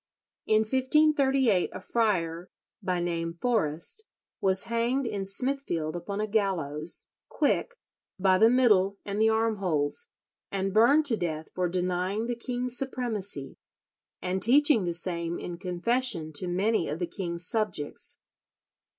[0.47, 2.49] In 1538 a friar,
[2.81, 4.05] by name Forrest,
[4.39, 7.75] was hanged in Smithfield upon a gallows, quick,
[8.17, 10.07] by the middle and the arm holes,
[10.51, 13.57] and burned to death for denying the king's supremacy
[14.23, 18.17] and teaching the same in confession to many of the king's subjects.